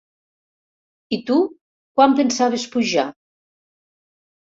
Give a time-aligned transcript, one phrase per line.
[1.17, 1.35] I tu,
[1.99, 3.05] quan pensaves pujar?